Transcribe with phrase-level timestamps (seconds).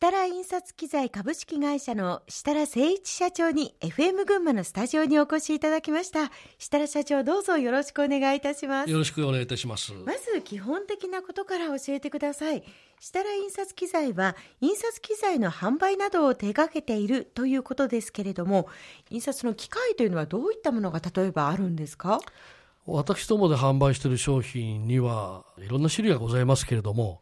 [0.00, 6.30] 設楽印刷機材株式会社の設楽誠一社長に FM 群馬のスタジオにお越しいただきました。
[6.56, 8.90] 設楽社長どうぞよろしくお願いいたします。
[8.90, 9.92] よろしくお願いいたします。
[10.06, 12.62] まず基本的なことから教えてください。
[13.00, 18.68] 設楽印刷機材は印刷機材の販売などを手掛けているということですけれども
[19.10, 22.20] 印刷の機械というのはどういったものが例えばあるんですか？
[22.86, 27.20] 私どもで販売している商品にはいろんな種類がございますけれども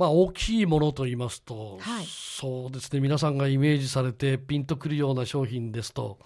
[0.00, 3.00] まあ、大きいものと言いますと、はい、そうですね。
[3.00, 6.18] 皆さんがイメージされてピンとくるような商品ですと、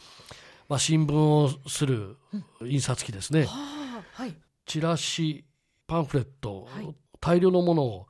[0.68, 2.16] まあ、新聞をする
[2.62, 5.44] 印刷機ですね、うんはい、チラシ
[5.88, 8.06] パンフレット、はい、大量のものを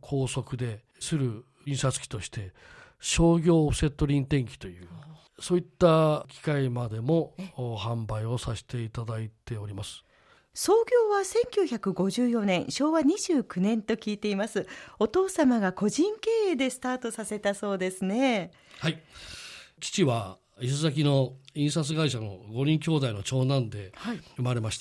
[0.00, 2.52] 高速でする印刷機として
[3.00, 4.86] 商業オフセット輪転機という
[5.40, 10.04] そういった機械までも販売をさせていただいております。
[10.54, 14.66] 創業は1954年昭和29年と聞いています。
[14.98, 18.50] お父様が個人経営でスタートさせたそうですね。
[18.80, 19.00] はい。
[19.80, 23.92] 父は伊勢崎の印刷会社の5人兄弟の長男で
[24.36, 24.78] 生まれまし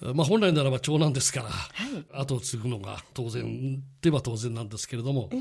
[0.00, 5.36] た、はい、まあ、本来ならば長男ですから、はい、後を継ぐのが当然では当然なんですけれども、え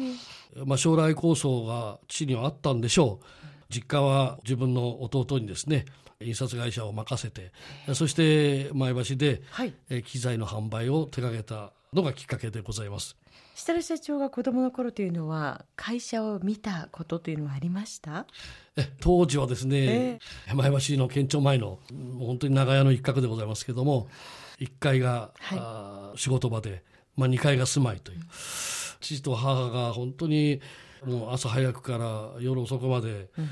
[0.59, 3.26] ー、まあ、将来構想が父にはあったんでしょう。
[3.70, 5.86] 実家は自分の弟にですね
[6.22, 7.52] 印刷会社を任せて
[7.94, 9.73] そして前橋で、はい、
[10.04, 13.16] 機材の販売を手掛けたのがきっかけでございます。
[13.56, 18.28] 設楽社長が子供の頃というのは会社を見たことというのはありました？
[19.00, 21.80] 当時はですね、えー、前橋の県庁前の
[22.20, 24.10] 本当に長屋の一角でございますけども
[24.60, 26.84] 1階が、はい、仕事場で、
[27.16, 28.26] まあ、2階が住まいという、うん、
[29.00, 30.62] 父と母が本当に
[31.04, 33.50] もう朝早くから夜遅くまで、うん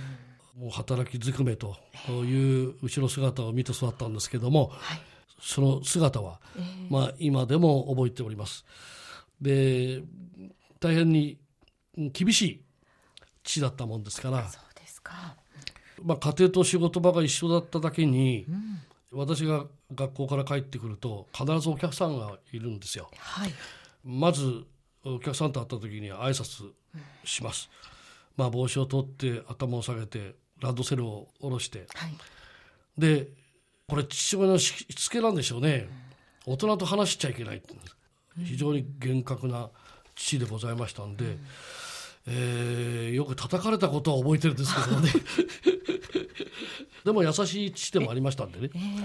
[0.58, 1.75] もう働きずくめと
[2.09, 5.00] いう後ろ姿を見て育ったんですけども、はい、
[5.39, 6.39] その姿は、
[6.89, 8.66] まあ、今でも覚えております。
[9.42, 10.02] で
[10.80, 11.38] 大変に
[11.95, 12.61] 厳しい
[13.44, 15.36] 父だったもんですからそうですか、
[16.02, 18.45] まあ、家庭と仕事場が一緒だっただけに、
[19.11, 23.10] うん、私が学校から帰ってくると必ずお客さんがいるんですよ。
[23.17, 23.52] はい、
[24.04, 24.64] まず
[25.04, 26.71] お客さんと会った時に挨拶
[27.23, 27.70] します。
[28.38, 32.14] うん、まあ、帽子を取って頭を下げてランドセルを下ろして、はい、
[32.98, 33.27] で
[33.87, 35.87] これ父親のしつけなんでしょうね、
[36.48, 37.61] うん、大人と話しちゃいけない
[38.43, 39.70] 非常に厳格な
[40.15, 41.39] 父でございましたんで、うん、
[42.27, 45.11] えー、よく叩かれたことは覚えてるんですけどね
[47.06, 48.70] でも優しい父でもありましたんでね。
[48.73, 49.02] えー、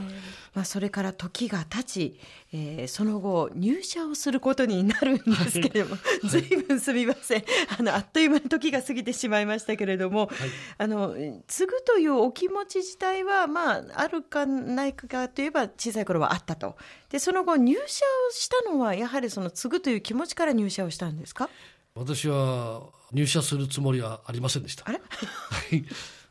[0.55, 2.21] まあ、それから時が経ち、
[2.53, 6.43] えー、その後入社をすることになるんですけれども、はい、ずい。
[6.43, 7.45] ぶんすみません。
[7.79, 11.15] あのあっという間に時が過ぎてしまいましたけれども、はい、あの
[11.47, 16.77] 継ぐというお気持ち自体は、まあ、あるかないかといえば小さい頃はあったと。
[17.11, 17.83] でその後入社
[18.29, 21.49] をしたのはやはりその継ぐという気持ちから入社をしたんですか？
[21.95, 24.85] 私は入社するつもりはありませんでした。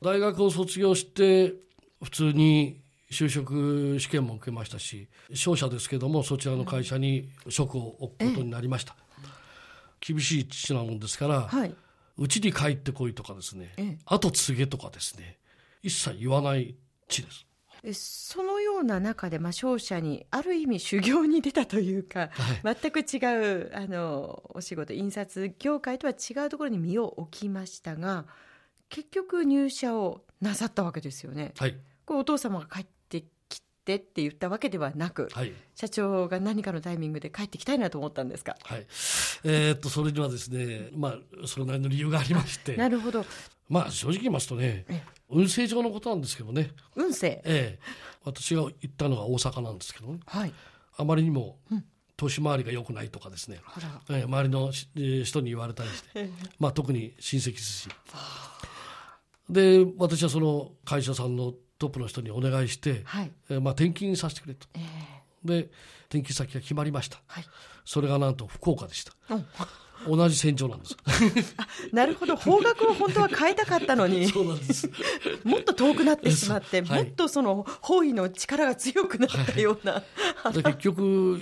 [0.01, 1.53] 大学を卒業して
[2.01, 8.95] 普通に就職試験も受けましたし商社ですけどもそちらの会社に職を置くことになりました、
[9.99, 11.73] 厳しい父なもんですから、はい、
[12.17, 15.37] うちに帰ってこいとかですね、後継げとかですね
[15.81, 16.75] 一切言わない
[17.07, 17.45] 地です。
[17.93, 22.29] そのような中で、まあ、商社にある意味修行に出たというか、
[22.63, 28.25] はい、全く違うあのお仕事印刷業界とは違うところに身を置きましたが
[28.89, 31.53] 結局入社をなさったわけですよね。
[31.57, 38.55] はい、これお父様が帰ってきてって言ったわけではなく、はい、社長が何かのタイミングで帰ってきたいなと思ったんですか？
[38.63, 38.85] はい、
[39.44, 41.17] えー、っとそれにはですね、まあ
[41.47, 42.75] それなりの理由がありまして。
[42.75, 43.25] なるほど。
[43.67, 44.85] まあ正直言いますとね、
[45.29, 46.72] 運勢上のことなんですけどね。
[46.95, 47.41] 運勢？
[47.45, 47.79] ええ
[48.23, 50.19] 私が行ったのが大阪なんですけどね。
[50.25, 50.53] はい。
[50.97, 51.57] あまりにも。
[51.72, 51.85] うん
[52.17, 53.61] 年回りが良くないとかですね、
[54.09, 54.72] えー、周りの
[55.23, 56.29] 人に言われたりして、
[56.59, 57.89] まあ、特に親戚ですし
[59.49, 65.69] で私はその会社さんのトップの人にお願いして、はい、えー、まあ、転勤させてくれと、えー、で
[66.09, 67.45] 転勤先が決まりました、はい、
[67.85, 69.37] それがなんと福岡でした、う。
[69.37, 69.45] ん
[70.07, 70.97] 同じ戦場なんです
[71.91, 72.35] なるほど。
[72.35, 74.28] 方角を本当は変えたかったのに。
[74.29, 74.90] そうなんです。
[75.43, 80.03] もっと遠くなってしまって、 はい、もっとその方位の力が強くなったような、
[80.35, 81.40] はい、結局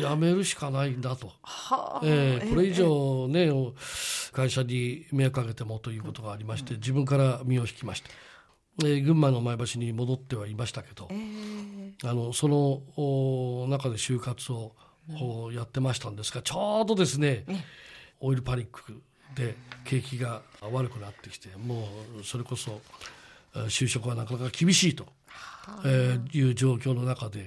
[0.00, 3.72] やめるしかないんだと、はあえー、これ以上ね、えー、
[4.32, 8.10] 会社に迷惑かけてもということがありまして、自分から身を引きました。
[8.80, 14.72] えー、群馬の前橋に戻ってはいましたけど、えー、あのその中で就活を、
[15.08, 17.64] うん、やってましたんですがちょうどですね、ね
[18.20, 19.00] オイルパニック
[19.34, 20.42] で景気が
[20.72, 21.88] 悪くなってきても
[22.20, 22.80] うそれこそ
[23.54, 25.06] 就職はなかなか厳しいと、
[25.84, 27.46] えー、いう状況の中で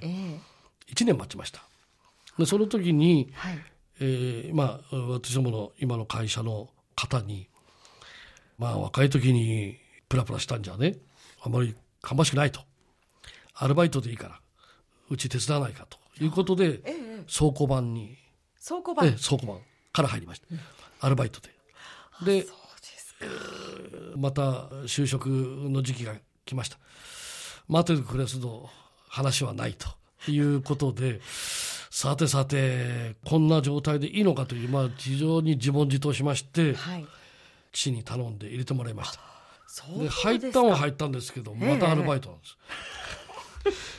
[0.94, 1.63] 1年待ちました。
[2.38, 3.59] でその時に、はい、
[4.00, 7.50] えー、まあ、私どもの今の会社の方に
[8.57, 9.77] まあ若い時に
[10.09, 10.95] プラプラしたんじゃね
[11.41, 12.62] あまり芳しくないと。
[13.53, 14.39] アルバイトでいいから
[15.09, 15.97] うち手伝わないかと。
[16.19, 18.17] いうことで、ええ、倉庫番に。
[18.65, 19.59] 倉庫番、ええ、倉庫番
[19.91, 20.59] から入りました、うん、
[20.99, 21.49] アルバイトで。
[22.25, 22.47] で
[24.15, 24.41] また
[24.85, 26.13] 就職の時期が
[26.45, 26.77] 来ました。
[27.67, 28.69] 待ててくれすと
[29.07, 29.88] 話はないと
[30.31, 37.05] いうことでさてさてこんな状態でいいのかという、まあ、非常に自問自答しまして、はい、
[37.71, 39.21] 父に頼んで入れてもらいました。
[39.97, 42.57] で入ったは入ったんですけどまたアルバイトなんです、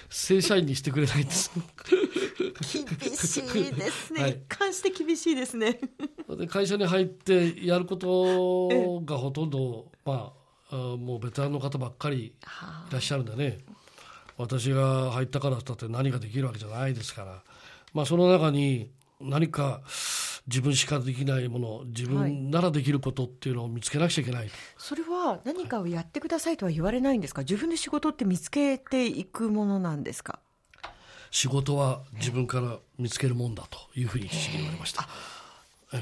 [0.08, 2.84] 正社員にしてくれないんです厳しい
[3.74, 5.78] ですね、はい、一貫して厳しいですね。
[6.38, 10.32] で会社に入ってやることがほとんど、ま
[10.70, 12.32] あ、もうベテランの方ばっかりい
[12.90, 13.58] らっしゃるんでね。
[14.38, 17.42] 私が入ったからったって何ができるわけじゃないですから、
[17.92, 19.82] まあ、その中に何か
[20.46, 27.42] 自分しかできないもの自分ならできることっていうのを見つけなくちゃいけない、はい、それは何かをやってくださいとは言われないんですか？
[27.42, 30.40] 自分で仕事って見つけていくものなんですか？
[31.30, 35.08] 仕事は自分から見つけるもんだというふうに言われました。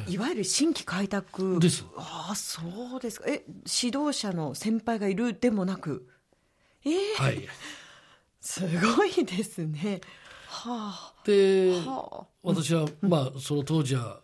[0.08, 1.84] いわゆる新規開拓です。
[1.96, 2.62] ああ、そ
[2.96, 3.26] うですか。
[3.28, 3.42] え、
[3.82, 6.08] 指導者の先輩がいるでもなく？
[6.84, 7.48] ええー、はい。
[8.40, 8.62] す
[8.96, 10.00] ごいですね。
[10.50, 11.23] はあ。
[11.25, 14.20] で、はあ、私は、まあ、その当時は。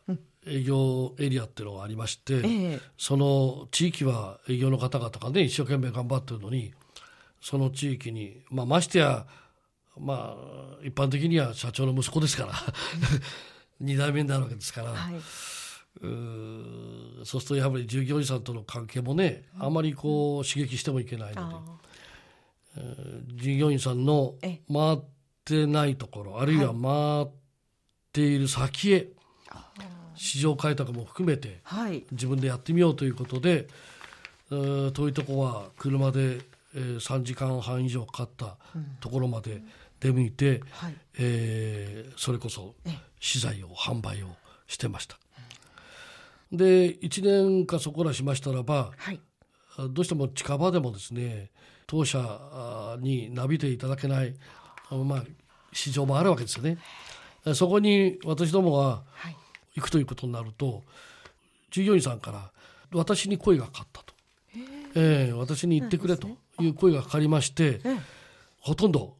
[0.48, 6.72] 営業エリアっていうのがありまして、ええ、その地域は営業の方々がね一生懸命頑張ってるのに
[7.40, 9.26] その地域に、まあ、ましてや
[9.98, 12.52] まあ一般的には社長の息子ですから
[13.82, 15.20] 2代目になるわけですから、はい、う
[17.24, 21.80] そうするとやはり従業員さんとの関係もねあまりこう刺激してもいけないの
[22.76, 22.82] で、
[23.34, 24.36] 従業員さんの
[24.72, 25.15] 回って
[25.66, 27.34] ないところあるいは回っ
[28.12, 29.08] ている先へ、
[30.16, 31.60] 市場開拓も含めて
[32.10, 33.68] 自分でやってみようということで、
[34.50, 36.40] 遠いとこは車で
[36.74, 38.56] 3時間半以上かかった
[39.00, 39.62] ところまで
[40.00, 42.74] 出向いて、はい、えー、それこそ
[43.18, 44.28] 資材を販売を
[44.66, 45.18] してました。
[46.52, 49.20] で1年かそこらしましたらば、はい、
[49.90, 51.50] どうしても近場でもですね
[51.86, 54.34] 当社になびていただけない、
[54.90, 55.24] まあ、
[55.72, 56.78] 市場もあるわけですよね。
[57.54, 59.02] そこに私どもが
[59.74, 60.84] 行くということになると、
[61.70, 62.50] 従業員さんから
[62.92, 64.14] 私に声がかかったと、
[64.94, 66.28] えー、私に言ってくれと
[66.60, 67.80] いう声がかかりまして、
[68.60, 69.16] ほとんど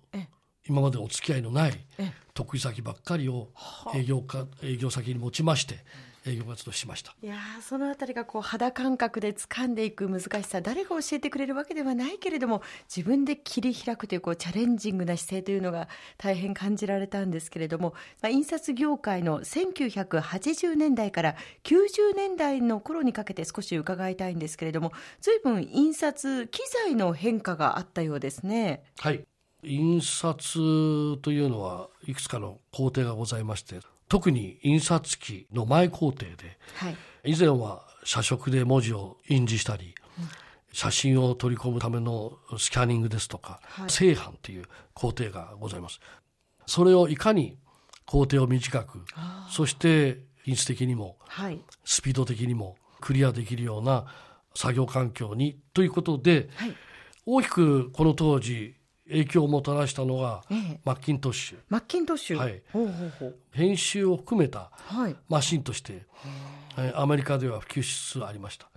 [0.69, 1.87] 今までお付き合いのない
[2.35, 3.49] 得意先ばっかりを
[3.95, 5.85] 営業か営業先に持ちまして
[6.27, 12.63] 営業活動しましたいやそのあたりがこう肌感覚で掴んでいく難しさ誰が教えてくれるわけではないけれども
[12.95, 15.89] 自分で切り開くというこうチャレンジングな姿勢というのが
[16.19, 28.83] 大変感じられたんですけれども、まあ、印刷業界の1980年代から90年代の頃にかけて少し伺いたいんですけれども随分印刷機材の変化があったようですね。
[28.99, 29.25] はい
[29.63, 40.29] 印刷というのはいくつかの工程がございまして特に印刷機の前工程で、はい、以前は写植で文字を印字したり、うん、
[40.73, 44.65] 写真を取り込むためのスキャニングですとか、はい、製版という
[44.95, 46.01] 工程がございます。
[46.67, 47.59] それをいかに
[48.05, 49.05] 工程を短く
[49.51, 54.07] そして品質的にも、はい、スピード的にもクリアできるような
[54.55, 56.75] 作業環境にということで、はい、
[57.27, 58.77] 大きくこの当時
[59.09, 61.59] 影響をもたらしたのが、ええ、マッキントッシュ。
[61.69, 63.37] マッキントッシュ、はい、ほうほうほう。
[63.53, 64.71] 編集を含めた
[65.29, 66.07] マシンとして、
[66.75, 68.69] はい、アメリカでは普及しつつありました、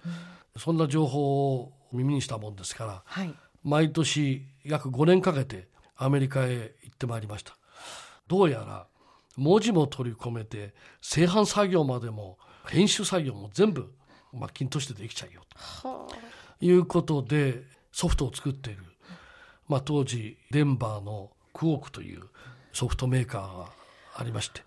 [0.58, 3.34] そんな情報を耳にしたもんですから、はい、
[3.64, 7.58] 毎年約5年かけてアメリカへ行ってまいりました。
[8.28, 8.88] どうやら
[9.36, 13.92] 文字も取り込めて製版作業までも編集作業も全部
[14.32, 15.42] マッキントッシュでできちゃうよ
[15.82, 16.08] と。
[16.62, 18.84] いうことでソフトを作っている
[19.70, 22.24] まあ、当時デンバーのクオークという
[22.74, 23.66] ソフトメーカーが
[24.16, 24.62] ありまして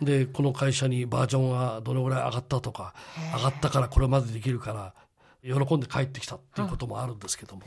[0.00, 2.94] でこの会社にバージョンがどのぐらい上がったとか
[3.36, 4.94] 上がったからこれまでできるから
[5.42, 7.62] 喜んで帰ってきたっていうこともあるんですけども。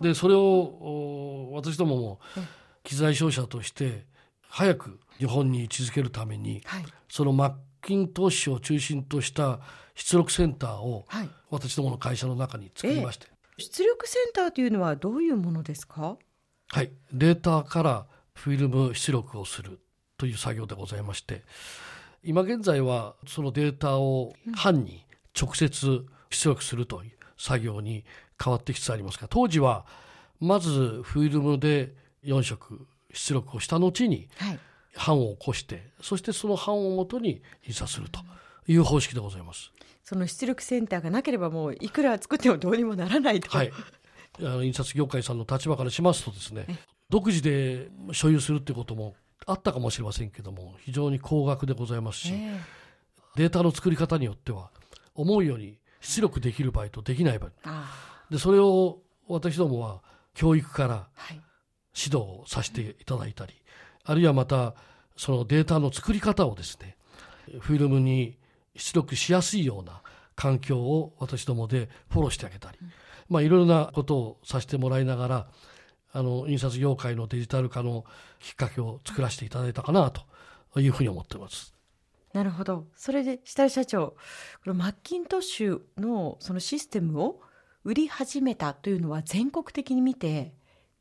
[0.00, 2.20] でそれを私どもも
[2.82, 4.04] 機材商社として
[4.48, 6.62] 早く日本に位置づけるために、
[7.08, 9.60] そのマッキントッシュを中心とした
[9.94, 11.06] 出力センターを
[11.50, 13.26] 私どもの会社の中に作りまして、
[13.58, 16.16] 出力センターというのはどういうものですか？
[16.68, 16.90] はい。
[17.12, 19.78] データからフィルム出力をする
[20.18, 21.42] という作業でございまして
[22.22, 24.34] 今現在はそのデータを
[24.64, 25.04] 版に
[25.40, 28.04] 直接出力するという作業に
[28.42, 29.84] 変わってきつつありますが当時は
[30.40, 31.94] まずフィルムで
[32.24, 34.28] 4色出力をした後に
[35.06, 38.20] 版を起こして、そしてその版をもとに印刷すると
[38.66, 39.70] いう方式でございます。
[40.04, 43.50] その出力センターがなければもういくら作ってもどうにもならないと。
[43.50, 43.72] はい。
[44.40, 46.66] あの印刷業界さんの立場からしますとですね
[47.08, 49.14] 独自で所有するっていうことも
[49.46, 52.60] あったかもしれませんけども非常に高額でございますし、え
[53.36, 54.70] データの作り方によっては
[55.14, 57.50] 思うように出力できる場合とできない場合。
[57.64, 60.02] あでそれを私どもは
[60.34, 61.40] 教育からはい。
[61.96, 63.54] 指導をさせていただいたり
[64.04, 64.74] あるいはまた
[65.16, 66.96] そのデータの作り方をですね
[67.60, 68.36] フィルムに
[68.76, 70.02] 出力しやすいような
[70.36, 72.78] 環境を私どもでフォローしてあげたり、
[73.28, 75.46] まあ、いろいろなことをさせてもらいながら
[76.12, 78.04] あの印刷業界のデジタル化の
[78.40, 81.72] きっかけを作らせていただいたかなというふうに思っています。
[82.32, 82.86] なるほど。
[82.96, 84.16] それで下井社長こ
[84.66, 87.40] のマッキントッシュのそのシステムを
[87.84, 90.52] 売り始めたというのは全国的に見て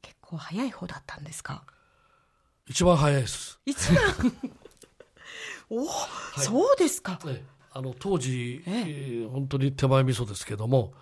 [0.03, 1.63] 結構早い方だったんですか？
[2.67, 3.59] 一番早いです。
[3.65, 4.03] 一番。
[5.69, 5.85] お、
[6.39, 7.19] そうですか。
[7.25, 8.83] ええあの当時、ええ。
[9.25, 10.93] ー本当に手前味噌ですけども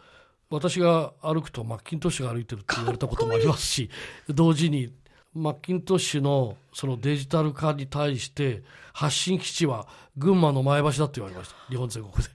[0.49, 3.89] 私が歩くとマッキントッシュが歩いてるって言われたこともありますし
[4.29, 4.93] 同時に
[5.33, 8.63] マッキントッシュのそのデジタル化に対して
[8.93, 9.87] 発信基地は
[10.17, 11.55] 群馬の前橋だと言われました。
[11.69, 12.29] 日本全国で。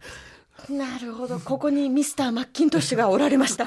[0.74, 1.38] なるほど。
[1.38, 3.66] ここにミスターマッキントッシュがおられました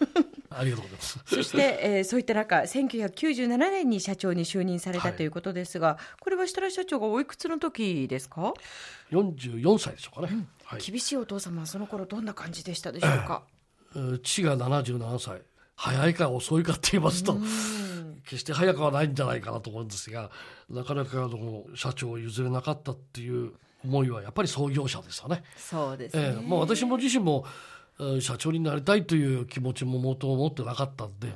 [0.50, 1.20] ありがとうございます。
[1.26, 5.16] そして、えーそういった中1997年に社長に就任されたはい。
[5.16, 8.54] ということですが、これは設楽社長がおいくつの時ですか、
[9.10, 10.80] 44歳でしょうかね、はい。
[10.80, 13.42] 厳しいお父様はその頃どんな感じでしたでしょうか、
[13.94, 15.42] えー父が77歳。
[15.76, 17.36] 早いか遅いかって言いますと
[18.24, 20.30] 決して早くはないんじゃないかなと思うんですが
[20.70, 23.52] なかなかあの社長を譲れなかったっていう
[23.84, 25.44] 思いはやっぱり創業者ですよね。
[25.56, 27.75] そうですね、ええもう私も自身も、えー
[28.20, 31.32] 社長になりたいという気持ちももとも持ってなかったんで、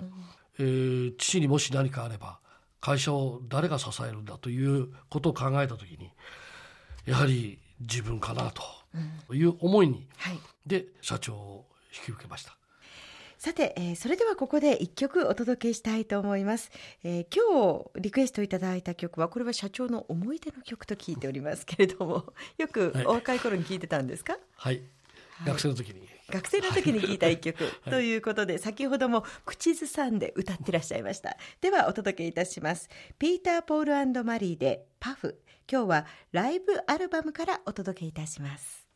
[0.58, 2.38] えー父にもし何かあれば
[2.80, 6.10] 会社を誰が支えるんだということを考えた時に
[7.06, 10.38] やはり自分かなという思いに、はい。
[10.66, 12.56] で社長を引き受けました。
[13.38, 16.70] さて、えーそれではここで一曲お届けしたいと思います、
[17.02, 23.06] えー今日リクエストいただいた曲はこれは社長の思い出の曲と聞いておりますけれどもよくはい。
[23.06, 24.82] お若い頃に聞いてたんですか、はい、
[25.46, 31.36] 学生の時に学生の時に聞いた一曲ということで、先ほども口ずさんで歌ってらっしゃいました。
[31.60, 32.88] ではお届けいたします。
[33.18, 38.79] ピーター・ポールマリーでパフ今日はライブアルバムからお届けいたします